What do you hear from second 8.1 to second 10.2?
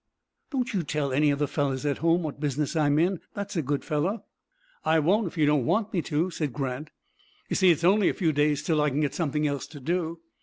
few days till I can get something else to do."